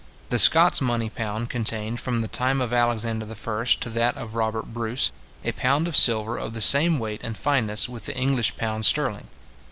[0.29, 4.33] The Scots money pound contained, from the time of Alexander the First to that of
[4.33, 5.11] Robert Bruce,
[5.45, 9.27] a pound of silver of the same weight and fineness with the English pound sterling.